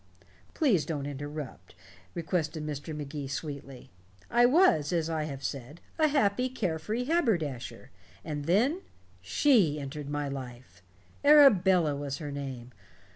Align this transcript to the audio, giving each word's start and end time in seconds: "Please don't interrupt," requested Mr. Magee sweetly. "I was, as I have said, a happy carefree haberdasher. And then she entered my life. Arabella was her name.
"Please 0.55 0.83
don't 0.83 1.05
interrupt," 1.05 1.75
requested 2.15 2.65
Mr. 2.65 2.97
Magee 2.97 3.27
sweetly. 3.27 3.91
"I 4.31 4.47
was, 4.47 4.91
as 4.91 5.11
I 5.11 5.25
have 5.25 5.43
said, 5.43 5.79
a 5.99 6.07
happy 6.07 6.49
carefree 6.49 7.03
haberdasher. 7.03 7.91
And 8.25 8.45
then 8.45 8.81
she 9.21 9.79
entered 9.79 10.09
my 10.09 10.27
life. 10.27 10.81
Arabella 11.23 11.95
was 11.95 12.17
her 12.17 12.31
name. 12.31 12.71